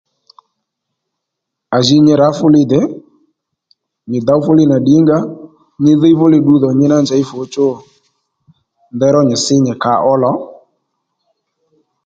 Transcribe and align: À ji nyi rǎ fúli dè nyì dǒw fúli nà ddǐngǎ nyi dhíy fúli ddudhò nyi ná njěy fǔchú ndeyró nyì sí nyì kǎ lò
À 1.75 1.77
ji 1.85 1.95
nyi 2.05 2.13
rǎ 2.21 2.27
fúli 2.37 2.61
dè 2.71 2.81
nyì 4.09 4.19
dǒw 4.27 4.39
fúli 4.45 4.63
nà 4.67 4.77
ddǐngǎ 4.81 5.17
nyi 5.83 5.93
dhíy 6.01 6.15
fúli 6.19 6.37
ddudhò 6.41 6.69
nyi 6.79 6.87
ná 6.91 6.97
njěy 7.03 7.23
fǔchú 7.29 7.67
ndeyró 8.95 9.19
nyì 9.29 9.35
sí 9.45 9.55
nyì 9.65 9.73
kǎ 9.83 9.91
lò 10.23 10.31